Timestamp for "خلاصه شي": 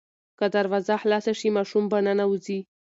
1.01-1.49